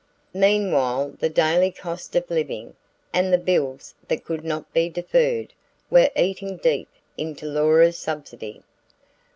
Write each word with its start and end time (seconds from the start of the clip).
Meanwhile 0.33 1.15
the 1.19 1.29
daily 1.29 1.69
cost 1.69 2.15
of 2.15 2.31
living, 2.31 2.75
and 3.13 3.31
the 3.31 3.37
bills 3.37 3.93
that 4.07 4.23
could 4.25 4.43
not 4.43 4.73
be 4.73 4.89
deferred, 4.89 5.53
were 5.91 6.09
eating 6.15 6.57
deep 6.57 6.89
into 7.19 7.45
Laura's 7.45 7.99
subsidy. 7.99 8.63